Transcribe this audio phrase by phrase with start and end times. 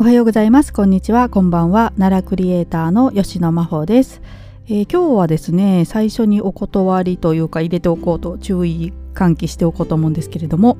[0.00, 0.72] おはようございます。
[0.72, 1.28] こんにちは。
[1.28, 1.92] こんばんは。
[1.98, 4.22] 奈良クリエイターの吉野真帆です、
[4.64, 10.78] えー、今日はですね最初にお断りというか入れておこうと注意喚起しておこうと思うんですけれども、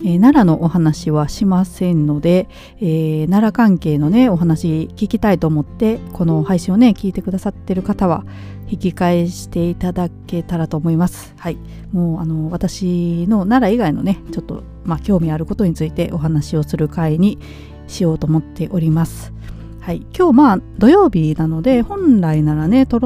[0.00, 2.46] えー、奈良のお話はしませんので、
[2.76, 8.26] えー、奈良関係のねお話聞きたいと思ってこの配信をね聞いてくださってる方は
[8.68, 11.32] 引き返していただけたらと思います。
[11.38, 11.56] はい、
[11.90, 17.38] もうあの私の奈良以外のねちょっとまあ興味あることについてお話をする会に
[17.88, 19.32] しようと思っております。
[19.80, 23.00] はい、今日まあ土曜日なので本来ならね通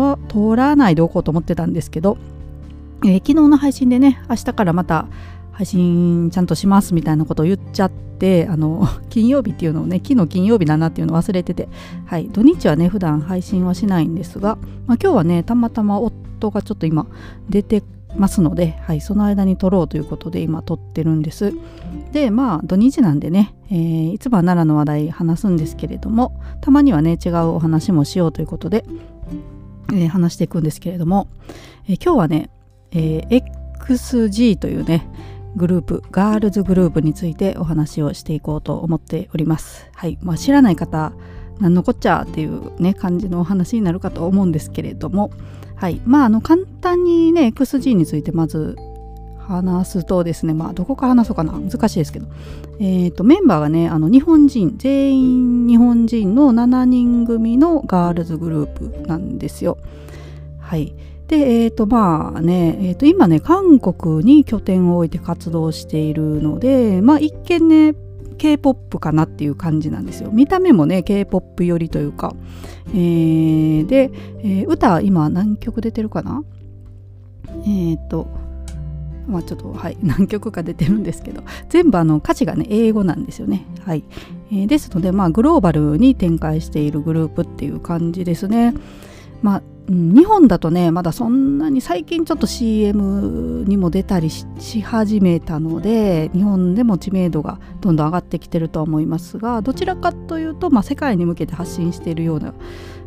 [0.57, 2.19] らないでおこうと思ってたんですけど、
[3.05, 5.07] えー、昨日の配信でね明日からまた
[5.53, 11.69] 配信ちゃんとしますみたいなことを言っちゃってあの 金曜日っていうのをね昨日金曜日だなっていうのを忘れてて、
[12.07, 17.07] はい、土日はね普段配信はしないんですが、まあ、今日はねたまたま夫がちょっと今
[17.49, 17.85] 出て
[18.17, 21.53] ますので、はい、その間に撮ろうということで今撮ってるんです。
[22.13, 28.85] でまあ土日なんでね、えー、いつもは奈良の話題話すんですけれどもたまにはね違うお話もしようということで、
[29.93, 31.29] えー、話していくんですけれども、
[31.89, 32.51] えー、今日はね、
[32.93, 35.09] え XG というね
[35.57, 39.91] グループガールズグループについてお話をしていこうと思っております。
[39.95, 41.13] はいまあ、知らない方
[41.61, 45.31] 何のこっちゃっていうね感じのお話になるかと思うんですけれども。
[45.77, 46.01] はい。
[46.05, 48.77] まああの簡単にね XG についてまず
[49.39, 51.53] 話すとですねまあどこから話そうかな。
[51.53, 52.27] 難しいですけど。
[52.79, 59.79] え、ー、とメンバーがねあの日本人全員日本人の7人組のガールズグループなんですよ。
[60.61, 60.95] はい。
[61.29, 67.95] でえ、ー、とまあね、えー、と今ね韓国に拠点を置いて活動しているのでまあ一見ね
[68.43, 70.31] K-POP かなっていう感じなんですよ。
[70.33, 72.35] 見た目もね K-POP 寄りというか、
[72.89, 76.43] えー、で、えー、歌今何曲出てるかな？
[77.47, 78.27] えっ、ー、と
[79.29, 81.45] まあちょっとはい 何曲か出てるんですけど。
[81.69, 83.65] 全部あの歌詞がね英語なんですよね。
[83.85, 84.03] はい、
[84.51, 88.75] えー、ですのでまあグローバルに展開しているグループっていう感じですね。
[89.41, 102.55] まあ日本だとねまだそんなに最近ちょっと CM にも出たりし始めたので日本でも知名度がどんどん上がってきてるとは思いますがどちらかというと、まあ、世界に向けて発信しているような、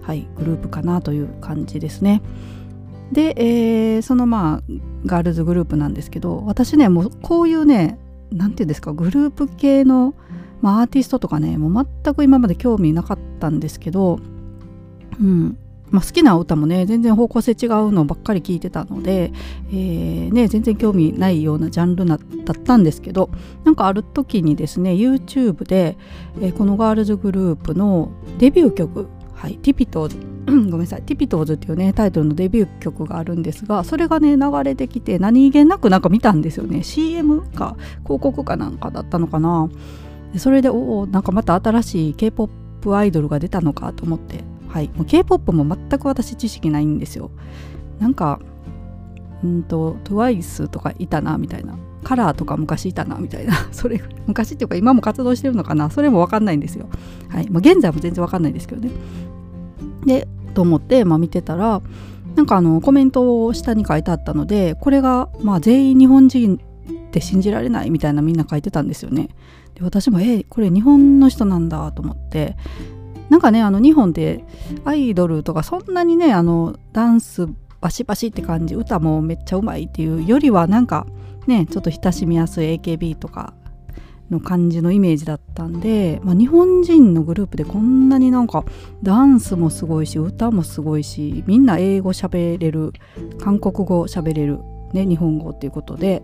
[0.02, 2.22] はい、グループかなという感じですね。
[3.12, 4.64] で、えー、そのまあ
[5.06, 8.00] ガールズグループなんですけど私ねもうこういうね
[8.32, 10.16] 何て言うんですかグループ系の、
[10.62, 14.20] まあ、アーティストとかねもう全く今まで興味なかったんですけど、
[15.22, 15.58] うん、
[15.96, 19.32] まあ、好きな歌もね全然方向性違うのばっかり聞いてたので、
[19.70, 22.20] えーね、全然興味ないようなジャンルだっ
[22.64, 23.30] たんですけど
[23.64, 25.98] なんかある時にですね YouTube で、
[26.42, 30.18] えー、このガールズグループのデビュー曲はい、 Tippy Toes
[30.48, 36.84] ごめんなさい Tippy Toes っていうねタイトルのデビュー曲があるんですがそれがね流れてきて何気なくなんか見たんですよね。
[36.84, 39.70] CM か広告かなんかだったのかな。
[40.38, 44.55] それでおおなんかまた新しい K-POP アイドルが出たのかと思って。
[44.76, 47.32] はい、もう K-POP も全く私知識ないんですよ。
[47.98, 48.42] なんか
[49.42, 51.78] うんと TWICE とかいたなみたいな。
[52.04, 53.54] カラーとか昔いたなみたいな。
[53.72, 55.90] それ昔っていうか今も活動してるのかな。
[55.90, 56.90] それも分かんないんですよ。
[57.30, 57.50] はい。
[57.50, 58.90] もう現在も全然分かんないですけどね。
[60.06, 61.82] でと思って、まあ、見てたら
[62.36, 69.30] なんかあのコメントを下に書いてあったのでこれがまあ全員日本人って信じられないみたいなみんな書いてたんですよね。
[69.76, 72.58] で私もえこれ日本の人なんだと思って。
[73.30, 74.44] なんかねあの日本で
[74.84, 77.48] アイドルとかそんなにねあのダンス
[77.82, 81.06] バシバシって感じ歌もめっちゃうまいっていうよりはなんか
[81.48, 83.54] ねちょっと親しみやすい AKB とか
[84.30, 88.64] の感じのイメージだったんで、まあ、日本人のグループでこんなになんか
[89.04, 92.92] ダンスもすごいし歌もすごいしみんな英語喋れる
[93.40, 94.60] 韓国語喋れる、
[94.94, 96.24] ね、日本語っていうことで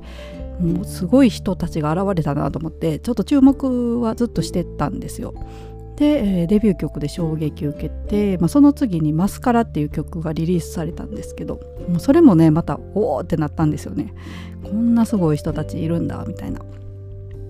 [0.59, 5.33] もうすごい人たちが現れたなと思ってちょっと注目はずっとしてたんですよ。
[6.01, 14.11] で、え、デビュー曲で衝撃を受けて、まあ、その次に「マスカラ」っていう曲がリリースされたんですけどもうそれもねまたおおってなったんですよね。
[14.63, 16.61] こんなすごい人たちいるんだみたいな。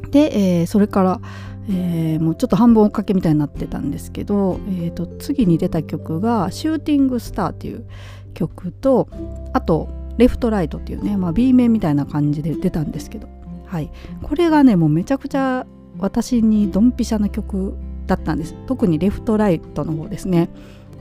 [0.09, 1.21] で、えー、それから、
[1.69, 7.85] えー、もうちょっと半分追っかけみたいになってたんですけど、えーと、次に出た曲が「シューティングスター」っていう
[8.33, 9.07] 曲と
[9.53, 9.87] あと
[10.19, 13.29] 「レフトライト」っていうね、まあ、B 面みたいな感じで出たんですけど、
[13.65, 13.89] はい、
[14.21, 15.65] これがねもうめちゃくちゃ
[15.99, 17.75] 私にドンピシャな曲
[18.11, 18.55] だったんです。
[18.67, 20.49] 特にレフトライトの方ですね。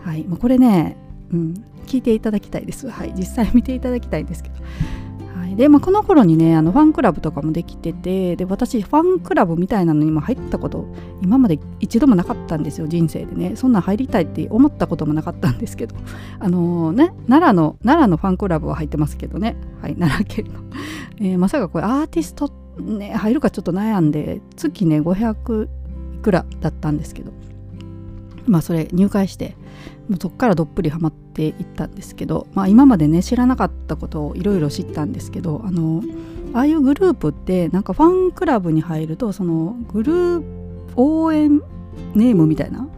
[0.05, 0.25] はい。
[0.25, 0.97] まあ、これね、
[1.33, 2.89] うん、聞いていただきたいです。
[2.89, 3.13] はい。
[3.17, 4.55] 実際見ていただきたいんですけど。
[5.37, 5.57] はい。
[5.57, 10.87] でまあ、この頃にねあのファンクラブとかもできててで私ファンクラブみたいなのにも入ったこと
[11.23, 12.87] 今まで一度もなかったんですよ。
[12.87, 13.57] 人生でね。
[13.57, 15.97] そんな入りたいって思ったこともなかったんですけど。
[16.39, 19.57] あのー、ね奈良の奈良のファンクラブは入ってますけどね。
[19.83, 19.97] はい。
[19.97, 20.61] 奈良県の、
[21.19, 25.69] えー、まさかこれアーティストね入るかちょっと悩んで月ね500
[26.21, 27.33] くらだったんですけど
[28.47, 29.57] まあそれ入会して
[30.09, 36.03] もうそこからどっぷりハマっていったんですけど、まあ、今までね知らなかったことをいろいろ知ったんですけどあの
[36.53, 40.61] ああいうグループってなんかファンクラブに入るとそのグループ
[40.97, 41.63] 応援
[42.15, 42.89] ネームみたいな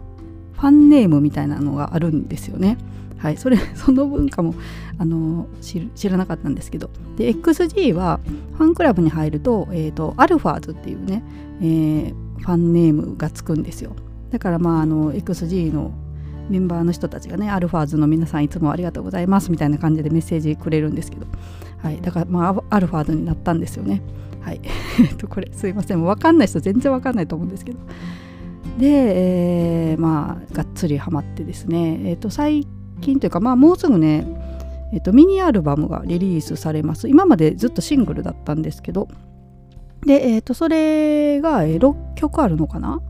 [0.55, 2.79] ファンネームみたいなのがあるんですよね。
[3.19, 4.55] はい、それ その文化も
[4.99, 8.19] あの知らなかったんですけどで XG は
[8.55, 11.23] ファンクラブに入ると,、えーと、アルファーズっていうね、
[11.61, 13.94] えー、ファンネームがつくんですよ。
[14.31, 15.93] だからまああの XG の
[16.49, 21.27] メンバーの人たちがねアルファーズの皆さんいつもありがとうございますみたいな感じでメッセージくれるんですけど、
[21.79, 24.03] はい、だからまあアルファーズになったんですよね。
[24.41, 24.61] はい。
[25.29, 26.03] これすいません。
[26.03, 27.79] 分かんない人全然分かんないと思うんですけど。
[28.79, 32.00] で、えー、まあがっつりハマってですね。
[32.05, 32.67] えっ、ー、と最
[33.00, 34.27] 近というかまあもうすぐね
[34.93, 37.09] えっ、とミニアルバムがリリースされます。
[37.09, 39.09] 今までずっとシングルだったんですけど。
[40.07, 43.01] でえっ、とそれが6曲あるのかな？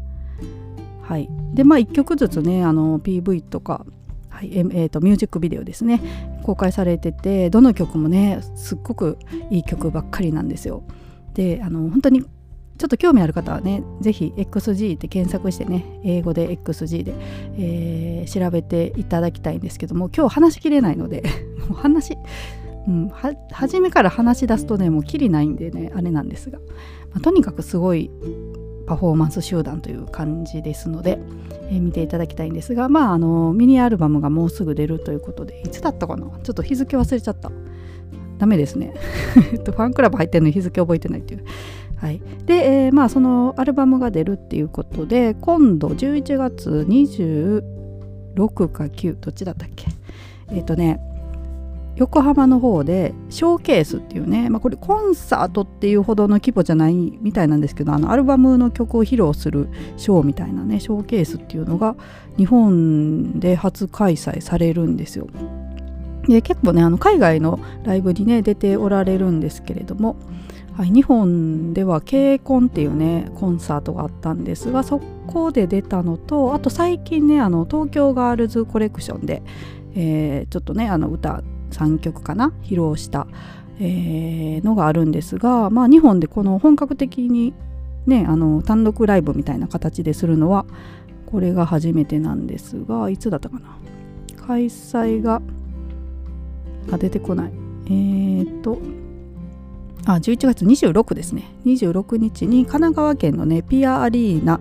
[1.03, 3.85] はいでまあ1曲ずつねあの PV とか
[4.31, 6.01] はいえーと、ミュージックビデオですね
[6.43, 9.19] 公開されててどの曲もねすっごく
[9.51, 10.83] いい曲ばっかりなんですよ。
[11.35, 17.15] であの本当にちょっと興味ある方はね是非 XG って検索してね英語で XG で、
[17.57, 21.23] えー、調べていただきたいんですけども今日話しきれないので
[21.69, 22.17] もう話
[22.89, 26.65] うん、は初めから話し出すとねもうきりないんでねあれなんですが、ま
[27.19, 28.11] あ、とにかくすごい
[28.87, 31.19] パフォーマンス集団という感じですので、
[31.71, 36.27] えー、見ていただきたいんですがまああのミニアルバムがもうすぐ出るということでいつだったかな？
[36.43, 37.51] ちょっと日付忘れちゃった。
[38.39, 38.93] ダメですね。
[39.65, 41.45] ファンクラブ入ってるのに日付覚えてないっていう。
[41.95, 49.87] はい、で、えー、まあそのアルバムが出るっていうことで今度11月26か9どっちだったっけ？
[50.51, 50.99] えっ、ー、とね
[51.97, 61.95] 横浜の方でショーケースっていうね、まあ、これコンサートっていうほどの規模じゃないみたいなんですけどあのアルバムの曲を披露するショーみたいなねショーケースっていうのが
[62.39, 65.27] 日本で初開催されるんですよ。
[66.29, 70.17] で結構ねあの海外のライブにね出ておられるんですけれども、
[70.77, 79.43] はい、日本では k コンっていうねコンサートがあったんですがそこで出たのとあと最近ねあの東京ガールズコレクションで、
[79.95, 83.27] えー、ちょっとねあの歌3曲かな披露した、
[83.81, 87.55] えー、のがあるんですが、まあ、日本でこの本格的に
[88.07, 90.67] ねあの単独ライブみたいな形でするのは
[91.27, 93.79] これが初めてなんですがいつだったかな
[94.47, 95.41] 開催が
[96.91, 97.53] あ出てこない。
[97.87, 98.79] えー、っと
[100.05, 101.45] あ11月26ですね。
[101.65, 104.61] 26日に神奈川県のねピアアリーナ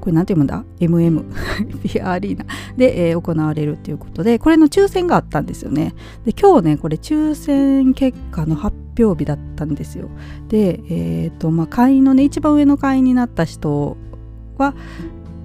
[0.00, 1.24] これ何て読むんだ ?MM
[1.84, 2.44] ピアアリーナ
[2.76, 5.94] で、えー、行われるということでこれの抽選があったんですよね。
[6.24, 10.08] で今日ねこれ抽選結果の発表日だったんですよ。
[10.48, 13.96] でえっ、ー、とまあ会員のね一番上の会員になった人
[14.58, 14.74] は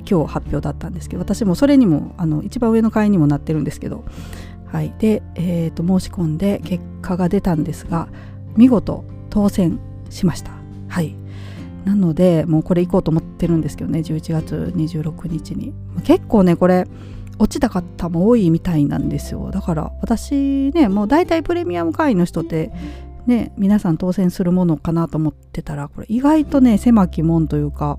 [0.09, 4.03] 今日発表だったんですけど私もそれにもあの一番上の会員にもなってるんですけど。
[4.67, 4.93] はい。
[4.99, 8.09] で、えーと申し込んで結果が出たんですが
[8.57, 9.79] 見事当選
[10.09, 10.51] しました。
[10.87, 11.15] はい。
[11.85, 15.73] なのでもうこれ行こうと思ってるんですけどね11月26日に。
[16.03, 16.87] 結構ねこれ
[17.37, 19.51] 落ちた方も多いみたいなんですよ。
[19.51, 22.71] だから私ねもう大体プレミアム会員の人って
[23.27, 27.97] ね皆さん当選するものかなと思ってたらこれ意外とね狭き門というか、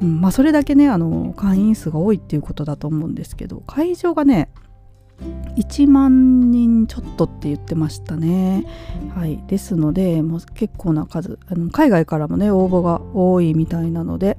[0.00, 4.50] うん、まあそれだけねあの会員数が多いっていうことだと思うんですけど会場がね
[5.56, 8.64] 1万人ちょっとって言ってましたね。
[9.14, 11.38] はい、ですのでもう結構な数。
[11.46, 14.36] あの海外からもね応募が多いみたいなので、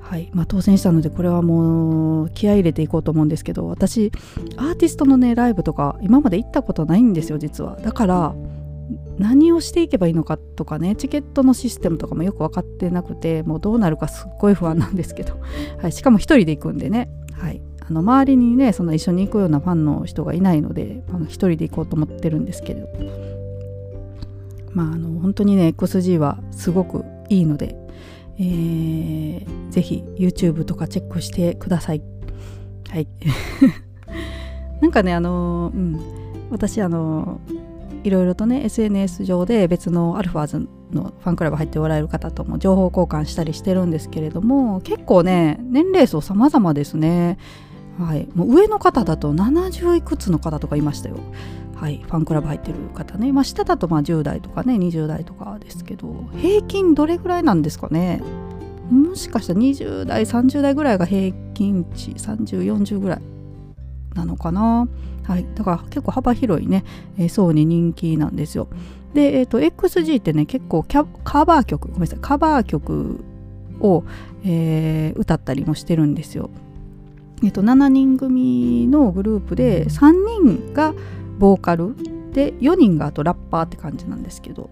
[0.00, 0.30] はい。
[0.32, 4.12] まあ、当選したのでこれはもう気合い入れていこうと思うんですけど私
[4.56, 7.76] アーティストのねライブとか今まで行ったことないんですよ実は。
[7.76, 8.34] だから
[9.18, 15.40] 何をしていけばいいのかとかねチケットのシステムとかもよく分かってなくてもうどうなるかすっごい不安なんですけど、
[15.80, 22.88] はい、しかも1人で行くんでね、はい、あの周りにねその一緒に行くようなファンの人がいないのであの一人で行こうと思ってるんですけれど。
[24.72, 27.74] まああの本当にね XG はすごくいいので、
[28.38, 32.02] えー、ぜひ YouTube とかチェックしてください。
[32.90, 33.08] はい。
[34.82, 35.98] なんかねあのうん。
[36.50, 37.40] 私あの
[38.04, 47.38] いろいろとね SNS 上で別のアルファーズのファンクラブ入っておられる方とも情報交換したりしてるんですけれども結構ね年齢層様々ですね。
[47.98, 51.16] はい、もう上の方だと70いくつの方とかいましたよ。
[51.74, 58.22] はい、ファンクラブ入ってる方ね、まあ、下だとまあ10代とかね20代とかですけど平均どれぐらいなんですかね？
[58.90, 63.20] もしかしたら20代30代ぐらいが平均値3040ぐらい
[64.14, 64.88] なのかな？
[65.24, 65.46] はい。
[65.54, 66.84] だから結構幅広いね、
[67.18, 68.68] え、層に人気なんですよ。
[69.12, 71.04] で、えーと、XG ってね結構カ
[71.44, 73.24] バー曲ごめんなさいカバー曲
[73.80, 74.04] を、
[74.44, 76.50] えー、歌ったりもしてるんですよ。
[77.44, 80.12] えっと、7人組のグループで3
[80.42, 80.94] 人が
[81.38, 81.94] ボーカル
[82.32, 84.70] で4人があとラッパーって感じなんですけど。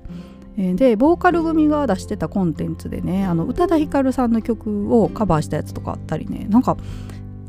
[0.57, 6.77] でボーカル組が出してたコンテンツでねあの宇多田ヒカルさんの曲をカバーしたやつとかあったりねなんか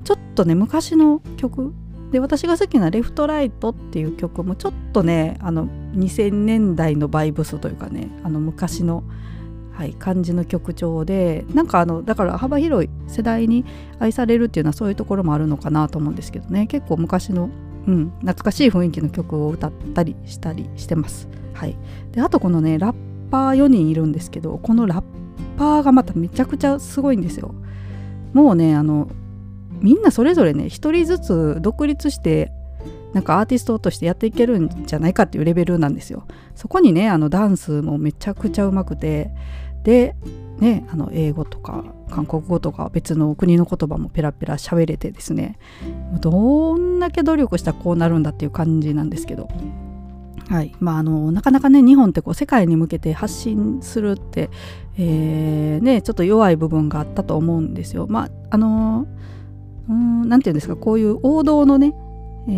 [0.04, 1.74] ちょっとね昔の曲。
[2.12, 9.04] で私が好きな「レフトライト」っていう曲もちょっとねあの2000年代のバイブスというかねあの昔の、
[9.76, 13.66] はい、感じの曲調でなんかあのだから幅広い世代に
[14.00, 17.50] 愛されるっていうのはそういうところもあるのかなと思うんですけどね結構昔の、
[17.88, 21.28] うん、懐かしい雰囲気の曲を歌ったりしたりしてます。
[21.54, 21.78] はい、
[22.12, 22.96] であとこのねラッ
[23.30, 25.04] パー4人いるんですけどこのラッ
[25.58, 27.54] パーがまためちゃくちゃすごいんですよ。
[28.34, 29.10] もうねあの
[29.82, 32.52] みんなそれぞれね一人ずつ独立して
[33.14, 36.26] なんかアーティストとしてやっていけるんじゃないかっていうレベルなんですよ。
[36.54, 39.32] そこにねあのダンスもめちゃくちゃうまくて
[39.86, 40.16] で
[40.60, 45.58] ねあの英語とか韓国語とか別の国の言葉もペラペラ喋れてですね
[46.20, 49.48] どんだけ努力したらこうなるんだっていう感じなんですけど。
[50.48, 50.76] はい。
[50.80, 54.52] まあ、あのなかなかね日本ってこう世界に向けて発信するって、
[54.96, 58.06] えー、ね、ちょっと弱い部分があったと思うんですよ。
[58.08, 59.08] まああの
[59.88, 61.96] 何て言うんですかこういう王道のね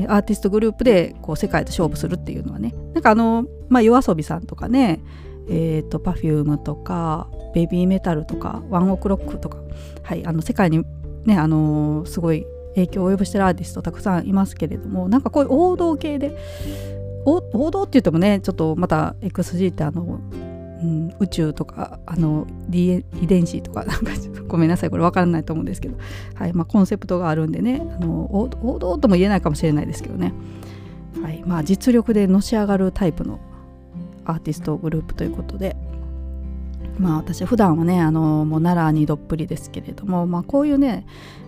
[0.09, 2.73] アーティストグループでこう世界と勝負するっていうのはね。
[2.93, 4.99] なんかあの、まあ、夜遊びさんとかね
[5.49, 9.57] えーと、と Perfume とかベビーメタルとかワンオクロックとか、
[10.03, 10.83] はい、あの世界に
[11.25, 16.37] ね、あのー、すごい影響を及ぼしてるアーティストたくさんいますけれどもなんかこういう王道系で
[17.25, 20.05] 王道って言ってもねちょっとまた XG ってあの、う
[20.85, 24.11] ん、宇宙とかあの、D、遺伝子とかなんか
[24.47, 25.97] ごめんなさいこれ分からないと思うんですけど、
[26.35, 30.33] はいまあ、コンセプトがあるんでねあの王道とも言えないかもしれないですけどね、
[31.21, 33.39] はいまあ、実力でのし上がるタイプの
[34.27, 35.75] アーティストグループということで。
[36.99, 41.05] まあ私普段はねあのもう奈良にどっぷりですけれども、まあ、こういうね、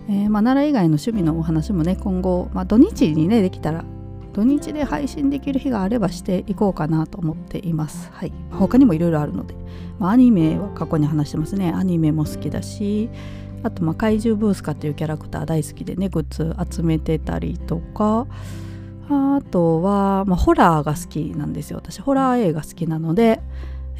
[0.08, 3.84] えー、まあ、奈良以外の趣味のお話もね今後、まあ、土日にねできたら
[4.32, 8.10] 土日で配信できる日があればしていこうかなと思っています。
[8.12, 9.54] はい、他にもいろいろあるので、
[9.98, 11.72] まあ、アニメは過去に話してますね。
[11.72, 13.10] アニメも好きだし、
[13.62, 18.26] あとま怪獣ブースカっていうキャラクター大好きでね、グッズ集めてたりとか、
[19.10, 21.78] あとは、まあ、ホラーが好きなんですよ。
[21.78, 23.40] 私、ホラー映画好きなので、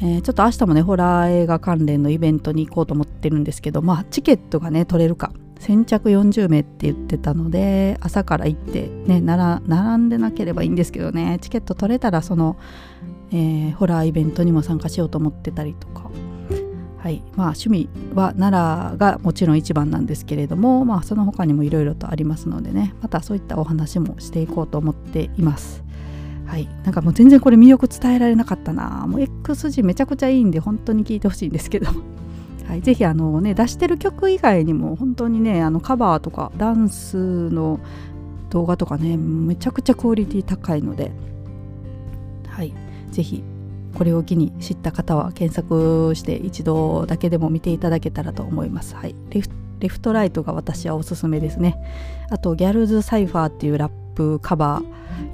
[0.01, 5.31] えー、ちょっと明日もね、ホラー映画関連のイベントに行こうと思ってるんですけど、まあ、チケットがね、取れるか。
[5.59, 11.37] 先着40名って言ってたので朝から行ってね並んでなければいいんですけどね。
[11.39, 12.57] チケット取れたらその、
[13.31, 16.09] えー、ホラーイベントにも参加しようと思ってたりとか。
[17.01, 17.23] はい。
[17.35, 22.93] まあ趣味は奈良がもちろん一番なんですけれどもまあその他にもいろいろとありますのでね。
[23.01, 25.83] またそういったお話もしていこうと思っています。
[26.45, 26.69] はい。
[26.83, 29.07] なんかもう全然これ魅力伝えられなかったな。
[29.07, 31.87] もう X 字めちゃくちゃいいんで本当に聞いてほしいんですけど。
[32.67, 37.79] はい、ぜひあの、ね、出してる曲以外にも本当にねあのカバーとかダンスの
[38.49, 41.11] 動画とかねめちゃくちゃクオリティ高いので、
[42.47, 42.73] はい、
[43.11, 43.43] ぜひ
[43.95, 48.95] これを機に知った方は検索して一度だけでも見ていただけたらと思います。
[48.95, 51.75] はい、レフレフトライトが私はおすすめですね。
[52.29, 54.81] あとギャルズサイファーっていうラップカバ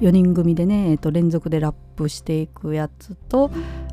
[0.00, 3.50] 4人組でね、えっと、連続でラップしていくやつと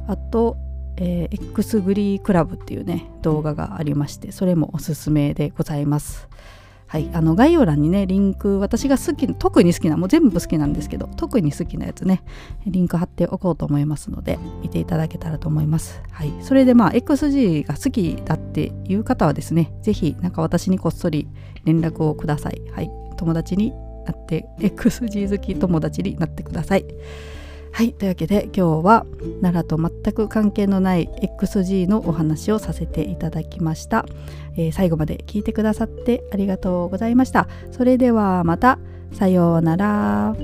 [0.08, 0.58] あと
[0.98, 6.30] えー、X グリークラブっていうね動画がありましてそれもおすすめでございます
[6.96, 12.24] はいあの概要欄にねリンク私が好き特に好きなもう全部好きなんですけど特に好きなやつね
[12.66, 16.02] リンク貼っておこうと思いますので見ていただけたらと思います。
[16.10, 21.28] はいそれでまあ XG が好きだっていう方はですね是非なんか私にこっそり
[21.66, 22.62] 連絡をください。
[22.72, 23.72] はい友達に
[24.06, 26.86] なって XG 好き友達になってください。
[27.75, 29.05] はいというわけで今日は
[29.41, 31.10] 奈良と全く関係のない
[31.41, 34.05] XG のお話をさせていただきました、
[34.55, 37.50] えー、最後まで聞いてくださってありがとうございました。
[37.72, 38.79] それではまた
[39.12, 40.38] さようなら。